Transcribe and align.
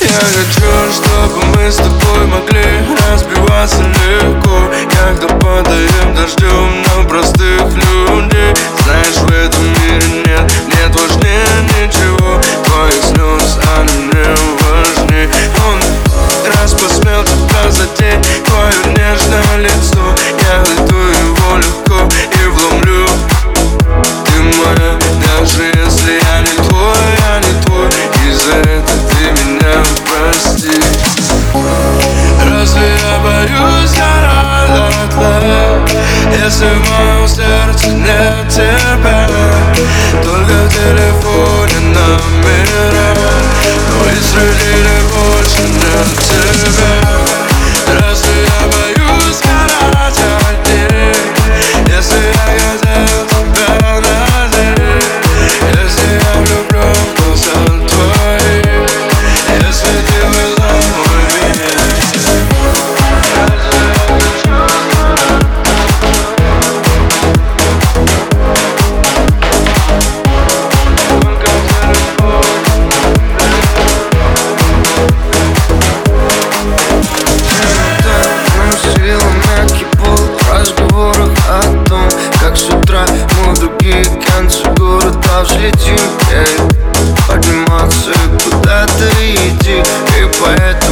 Я 0.00 0.06
хочу, 0.06 0.92
чтобы 0.92 1.44
мы 1.56 1.72
с 1.72 1.76
тобой 1.76 2.26
могли 2.26 2.62
разбиваться 3.10 3.82
легко, 3.82 4.70
когда 4.90 5.26
по 5.38 5.57
as 36.48 36.62
a 36.62 37.17
puesto 90.38 90.87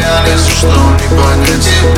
я 0.00 0.24
лезу, 0.26 0.50
что 0.50 0.68
не 0.68 1.08
понять. 1.16 1.97